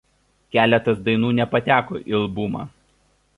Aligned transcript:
Keletas 0.53 0.97
dainų 1.09 1.29
nepateko 1.41 2.01
į 2.15 2.19
albumą. 2.21 2.65